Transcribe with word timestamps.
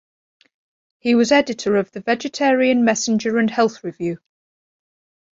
He 0.97 1.13
was 1.13 1.31
editor 1.31 1.75
of 1.75 1.91
"The 1.91 1.99
Vegetarian 2.01 2.83
Messenger 2.83 3.37
and 3.37 3.51
Health 3.51 3.83
Review". 3.83 4.17